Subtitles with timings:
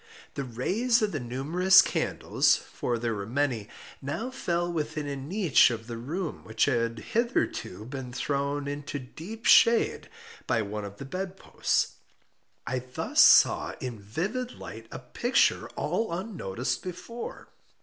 [0.33, 3.69] The rays of the numerous candles (for there were many)
[4.01, 9.45] now fell within a niche of the room which had hitherto been thrown into deep
[9.45, 10.09] shade
[10.47, 11.97] by one of the bed posts.
[12.65, 17.49] I thus saw in vivid light a picture all unnoticed before.